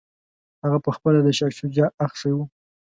هغه 0.63 0.77
پخپله 0.85 1.19
د 1.23 1.27
شاه 1.37 1.51
شجاع 1.59 1.89
اخښی 2.05 2.31
وو. 2.33 2.43